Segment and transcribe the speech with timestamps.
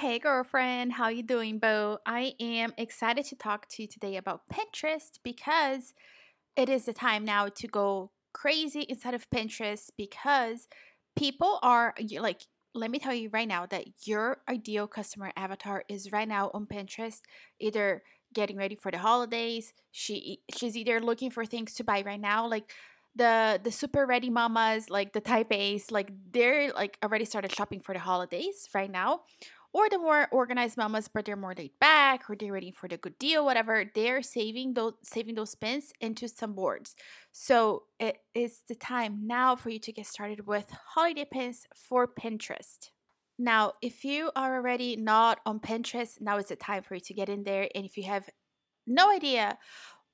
[0.00, 2.00] Hey girlfriend, how you doing, Bo?
[2.04, 5.94] I am excited to talk to you today about Pinterest because
[6.54, 10.68] it is the time now to go crazy inside of Pinterest because
[11.16, 12.42] people are like
[12.74, 16.66] let me tell you right now that your ideal customer avatar is right now on
[16.66, 17.22] Pinterest
[17.58, 18.02] either
[18.34, 22.46] getting ready for the holidays, she she's either looking for things to buy right now
[22.46, 22.70] like
[23.16, 27.80] the the super ready mamas like the type A's like they're like already started shopping
[27.80, 29.22] for the holidays right now
[29.76, 32.96] or the more organized mamas, but they're more laid back or they're waiting for the
[32.96, 36.96] good deal, whatever, they're saving those saving those pins into some boards.
[37.32, 42.08] So it is the time now for you to get started with holiday pins for
[42.08, 42.88] Pinterest.
[43.38, 47.12] Now, if you are already not on Pinterest, now is the time for you to
[47.12, 47.68] get in there.
[47.74, 48.30] And if you have
[48.86, 49.58] no idea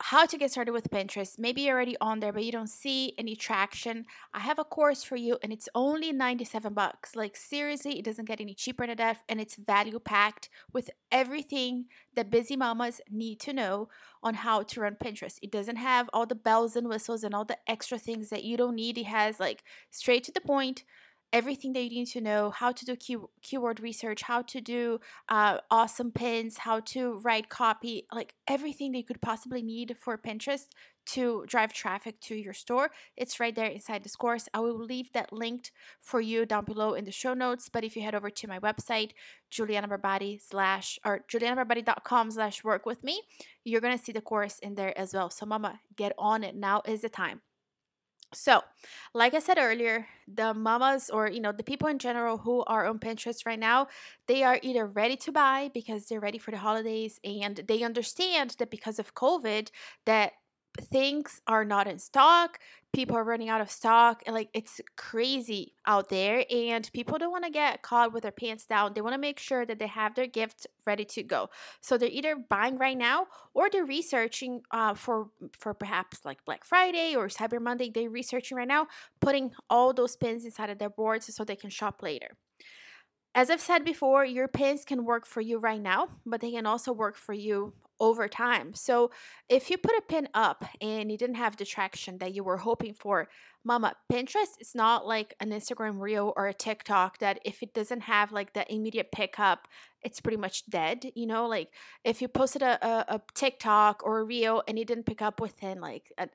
[0.00, 1.38] how to get started with Pinterest.
[1.38, 4.06] Maybe you're already on there, but you don't see any traction.
[4.32, 7.16] I have a course for you and it's only 97 bucks.
[7.16, 11.86] Like seriously, it doesn't get any cheaper than that and it's value packed with everything
[12.14, 13.88] that busy mamas need to know
[14.22, 15.38] on how to run Pinterest.
[15.42, 18.56] It doesn't have all the bells and whistles and all the extra things that you
[18.56, 18.98] don't need.
[18.98, 20.84] It has like straight to the point
[21.32, 24.98] everything that you need to know how to do key, keyword research how to do
[25.28, 30.16] uh, awesome pins how to write copy like everything that you could possibly need for
[30.16, 30.68] pinterest
[31.04, 34.48] to drive traffic to your store it's right there inside this course.
[34.52, 37.96] I will leave that linked for you down below in the show notes but if
[37.96, 39.12] you head over to my website
[39.50, 43.22] juliana barbati slash or julianabarbati.com slash work with me
[43.64, 45.30] you're to see the course in there as well.
[45.30, 46.54] So mama get on it.
[46.54, 47.42] Now is the time
[48.34, 48.60] so,
[49.14, 52.86] like I said earlier, the mamas or you know the people in general who are
[52.86, 53.88] on Pinterest right now,
[54.26, 58.56] they are either ready to buy because they're ready for the holidays and they understand
[58.58, 59.70] that because of COVID
[60.04, 60.32] that
[60.80, 62.58] things are not in stock
[62.92, 67.30] people are running out of stock and like it's crazy out there and people don't
[67.30, 69.86] want to get caught with their pants down they want to make sure that they
[69.86, 71.50] have their gift ready to go.
[71.82, 75.28] So they're either buying right now or they're researching uh, for
[75.58, 78.86] for perhaps like black friday or cyber monday they're researching right now
[79.20, 82.36] putting all those pins inside of their boards so they can shop later.
[83.34, 86.66] As I've said before, your pins can work for you right now, but they can
[86.66, 88.74] also work for you over time.
[88.74, 89.10] So
[89.48, 92.58] if you put a pin up and you didn't have the traction that you were
[92.58, 93.28] hoping for,
[93.64, 98.02] mama, Pinterest is not like an Instagram reel or a TikTok that if it doesn't
[98.02, 99.68] have like the immediate pickup,
[100.02, 101.10] it's pretty much dead.
[101.14, 101.68] You know, like
[102.04, 105.40] if you posted a, a, a TikTok or a reel and it didn't pick up
[105.40, 106.28] within like a,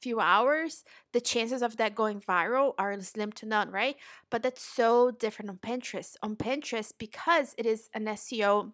[0.00, 3.96] few hours, the chances of that going viral are slim to none, right?
[4.30, 6.16] But that's so different on Pinterest.
[6.22, 8.72] On Pinterest, because it is an SEO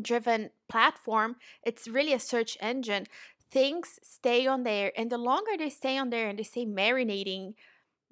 [0.00, 3.06] driven platform, it's really a search engine.
[3.50, 7.54] Things stay on there, and the longer they stay on there and they stay marinating,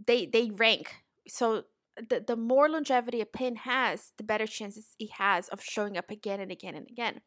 [0.05, 0.95] they they rank.
[1.29, 1.65] So
[2.09, 6.11] the, the more longevity a pin has, the better chances it has of showing up
[6.11, 7.21] again and again and again.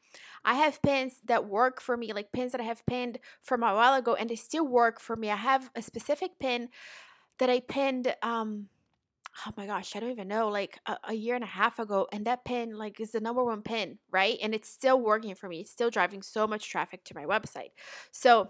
[0.46, 3.74] I have pins that work for me, like pins that I have pinned from a
[3.74, 5.30] while ago, and they still work for me.
[5.30, 6.70] I have a specific pin
[7.40, 8.68] that I pinned um
[9.46, 12.08] oh my gosh, I don't even know, like a, a, year and a half ago.
[12.12, 14.38] And that pin, like, is the number one pin, right?
[14.42, 15.62] And it's still working for me.
[15.62, 17.72] It's still driving so much traffic to my website.
[18.12, 18.50] So,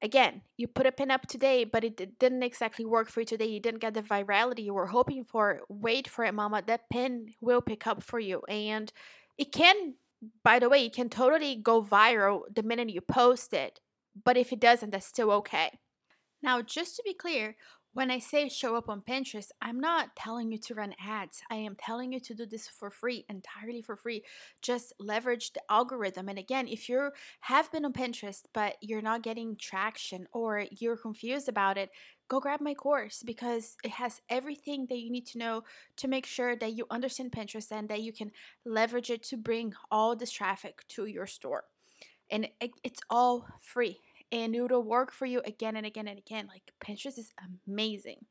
[0.00, 3.46] again, you put a pin up today, but it didn't exactly work for you today.
[3.46, 5.60] You didn't get the virality you were hoping for.
[5.68, 6.62] Wait for it, mama.
[6.66, 8.42] That pin will pick up for you.
[8.48, 8.90] And
[9.36, 9.94] it can,
[10.42, 13.80] by the way, it can totally go viral the minute you post it.
[14.24, 15.78] But if it doesn't, that's still okay.
[16.42, 17.56] Now, just to be clear,
[17.98, 21.42] when I say show up on Pinterest, I'm not telling you to run ads.
[21.50, 24.22] I am telling you to do this for free, entirely for free.
[24.62, 26.28] Just leverage the algorithm.
[26.28, 27.10] And again, if you
[27.40, 31.90] have been on Pinterest but you're not getting traction or you're confused about it,
[32.28, 35.64] go grab my course because it has everything that you need to know
[35.96, 38.30] to make sure that you understand Pinterest and that you can
[38.64, 41.64] leverage it to bring all this traffic to your store.
[42.30, 43.98] And it's all free
[44.30, 46.48] and it'll work for you again and again and again.
[46.48, 47.32] Like Pinterest is
[47.66, 48.26] amazing.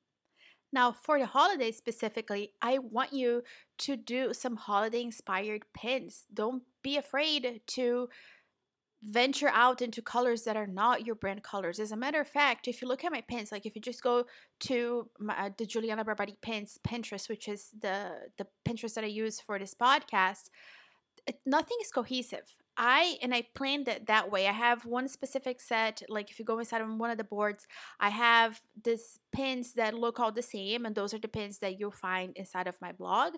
[0.74, 3.44] Now, for the holidays specifically, I want you
[3.80, 6.26] to do some holiday inspired pins.
[6.34, 8.10] Don't be afraid to
[9.04, 11.80] venture out into colors that are not your brand colors.
[11.80, 14.04] As a matter of fact, if you look at my pins, like if you just
[14.04, 14.26] go
[14.62, 19.08] to my, uh, the Juliana Barbati pins Pinterest, which is the the Pinterest that I
[19.08, 20.50] use for this podcast,
[21.46, 22.56] nothing is cohesive.
[22.78, 24.48] I and I planned it that way.
[24.48, 27.66] I have one specific set, like if you go inside of one of the boards,
[28.00, 31.80] I have this pins that look all the same, and those are the pins that
[31.80, 33.34] you'll find inside of my blog.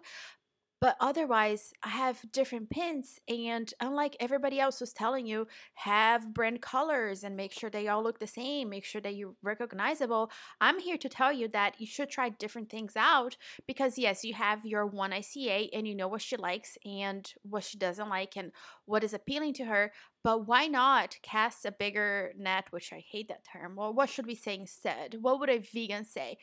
[0.81, 6.61] But otherwise, I have different pins, and unlike everybody else was telling you, have brand
[6.61, 10.31] colors and make sure they all look the same, make sure that you're recognizable.
[10.61, 13.35] I'm here to tell you that you should try different things out
[13.67, 17.65] because, yes, you have your one ICA and you know what she likes and what
[17.65, 18.53] she doesn't like and
[18.85, 19.91] what is appealing to her.
[20.23, 23.75] But why not cast a bigger net, which I hate that term?
[23.75, 25.17] Well, what should we say instead?
[25.19, 26.37] What would a vegan say?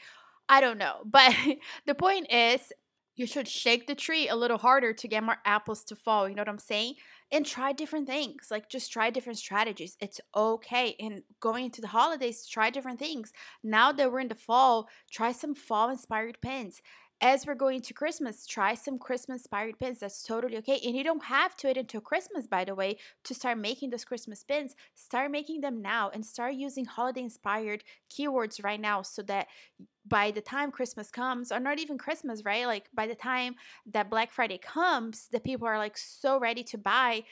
[0.48, 1.02] I don't know.
[1.04, 1.34] But
[1.86, 2.72] the point is,
[3.16, 6.28] you should shake the tree a little harder to get more apples to fall.
[6.28, 6.94] You know what I'm saying?
[7.32, 8.48] And try different things.
[8.50, 9.96] Like just try different strategies.
[10.00, 10.94] It's okay.
[11.00, 13.32] And going into the holidays, try different things.
[13.64, 16.82] Now that we're in the fall, try some fall inspired pins
[17.20, 20.00] as we're going to Christmas, try some Christmas inspired pins.
[20.00, 20.80] That's totally okay.
[20.84, 24.04] And you don't have to wait until Christmas, by the way, to start making those
[24.04, 24.74] Christmas pins.
[24.94, 29.46] Start making them now and start using holiday inspired keywords right now so that
[30.06, 32.66] by the time Christmas comes, or not even Christmas, right?
[32.66, 33.56] Like by the time
[33.92, 37.24] that Black Friday comes, the people are like so ready to buy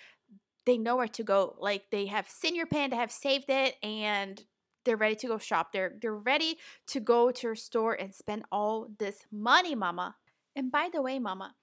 [0.66, 1.56] they know where to go.
[1.58, 4.42] Like they have seen your pin, they have saved it, and
[4.84, 5.72] they're ready to go shop.
[5.72, 6.58] They're they're ready
[6.88, 10.16] to go to your store and spend all this money, mama.
[10.56, 11.54] And by the way, mama,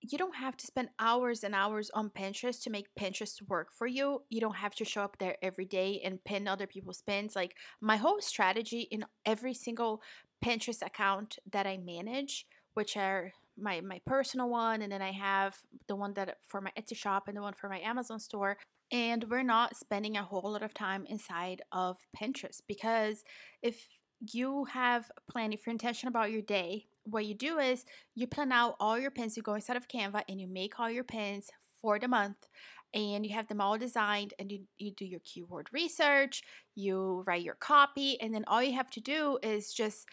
[0.00, 3.86] you don't have to spend hours and hours on Pinterest to make Pinterest work for
[3.86, 4.22] you.
[4.30, 7.36] You don't have to show up there every day and pin other people's pins.
[7.36, 10.02] Like my whole strategy in every single
[10.44, 15.56] Pinterest account that I manage, which are my my personal one and then I have
[15.86, 18.56] the one that for my Etsy shop and the one for my Amazon store
[18.92, 23.24] and we're not spending a whole lot of time inside of Pinterest because
[23.62, 23.86] if
[24.32, 27.84] you have planning for intention about your day, what you do is
[28.14, 30.90] you plan out all your pins, you go inside of Canva and you make all
[30.90, 31.48] your pins
[31.80, 32.48] for the month
[32.92, 36.42] and you have them all designed and you, you do your keyword research,
[36.74, 40.08] you write your copy, and then all you have to do is just,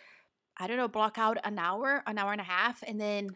[0.58, 3.30] I don't know, block out an hour, an hour and a half, and then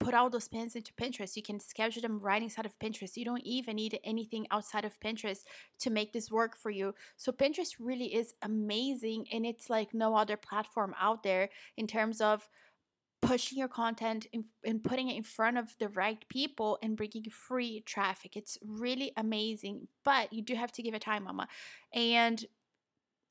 [0.00, 1.36] put all those pins into Pinterest.
[1.36, 3.16] You can schedule them right inside of Pinterest.
[3.16, 5.44] You don't even need anything outside of Pinterest
[5.80, 6.94] to make this work for you.
[7.16, 12.20] So Pinterest really is amazing and it's like no other platform out there in terms
[12.20, 12.48] of
[13.22, 14.26] pushing your content
[14.64, 18.34] and putting it in front of the right people and bringing free traffic.
[18.34, 21.46] It's really amazing, but you do have to give it time, mama.
[21.92, 22.42] And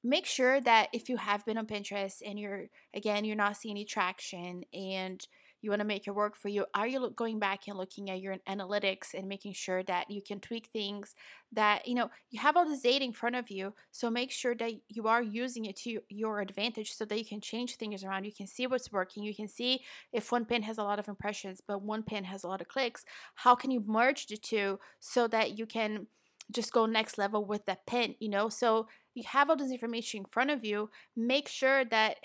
[0.03, 3.73] make sure that if you have been on Pinterest and you're again you're not seeing
[3.73, 5.27] any traction and
[5.61, 8.21] you want to make it work for you are you going back and looking at
[8.21, 11.15] your analytics and making sure that you can tweak things
[11.51, 14.55] that you know you have all this data in front of you so make sure
[14.55, 18.23] that you are using it to your advantage so that you can change things around
[18.23, 19.81] you can see what's working you can see
[20.13, 22.67] if one pin has a lot of impressions but one pin has a lot of
[22.67, 23.03] clicks
[23.35, 26.07] how can you merge the two so that you can
[26.51, 28.49] just go next level with that pin you know?
[28.49, 32.17] So you have all this information in front of you make sure that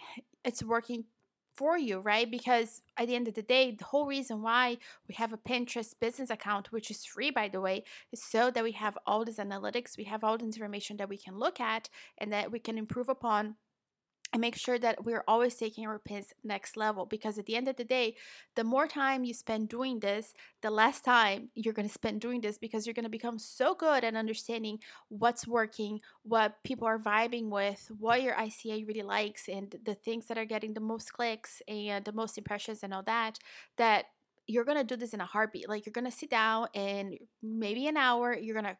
[0.44, 1.04] it's working
[1.54, 2.30] for you, right?
[2.30, 4.78] Because at the end of the day, the whole reason why
[5.08, 8.64] we have a Pinterest business account, which is free, by the way, is so that
[8.64, 11.88] we have all this analytics, we have all the information that we can look at
[12.18, 13.56] and that we can improve upon
[14.34, 17.68] and make sure that we're always taking our pins next level because at the end
[17.68, 18.16] of the day
[18.56, 22.40] the more time you spend doing this the less time you're going to spend doing
[22.40, 24.78] this because you're going to become so good at understanding
[25.08, 30.26] what's working what people are vibing with what your ica really likes and the things
[30.26, 33.38] that are getting the most clicks and the most impressions and all that
[33.76, 34.06] that
[34.46, 35.70] you're going to do this in a heartbeat.
[35.70, 38.76] Like you're going to sit down and maybe an hour you're going to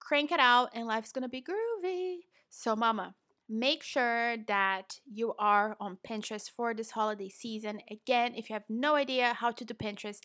[0.00, 2.16] crank it out and life's going to be groovy.
[2.50, 3.14] So mama
[3.48, 7.80] make sure that you are on Pinterest for this holiday season.
[7.90, 10.20] Again, if you have no idea how to do Pinterest,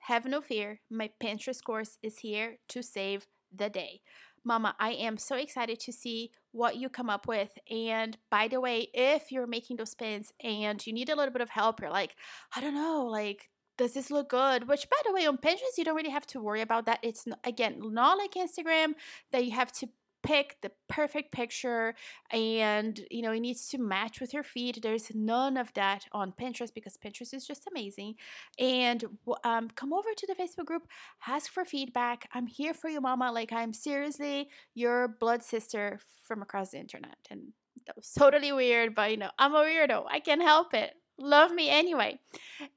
[0.00, 0.80] have no fear.
[0.90, 4.00] My Pinterest course is here to save the day.
[4.44, 7.50] Mama, I am so excited to see what you come up with.
[7.70, 11.42] And by the way, if you're making those pins and you need a little bit
[11.42, 12.16] of help, you're like,
[12.56, 14.68] I don't know, like, does this look good?
[14.68, 16.98] Which, by the way, on Pinterest, you don't really have to worry about that.
[17.02, 18.94] It's, again, not like Instagram
[19.30, 19.88] that you have to
[20.22, 21.94] pick the perfect picture
[22.30, 24.80] and you know it needs to match with your feed.
[24.82, 28.14] There's none of that on pinterest because pinterest is just amazing.
[28.58, 29.04] And
[29.44, 30.86] um, come over to the facebook group
[31.26, 32.28] ask for feedback.
[32.32, 33.32] I'm here for you mama.
[33.32, 37.16] Like i'm seriously your blood sister from across the internet.
[37.30, 37.52] And
[37.86, 40.04] that was totally weird but you know i'm a weirdo.
[40.08, 40.94] I can't help it.
[41.18, 42.18] Love me anyway.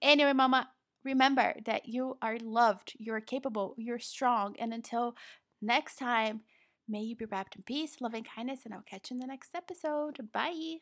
[0.01, 0.69] Anyway mama
[1.03, 2.93] remember that you are loved.
[2.97, 3.75] You're capable.
[3.77, 4.55] You're strong.
[4.59, 5.15] And until
[5.61, 6.41] next time
[6.87, 9.55] May you be wrapped in peace, loving kindness, and I'll catch you in the next
[9.55, 10.31] episode.
[10.31, 10.79] Bye.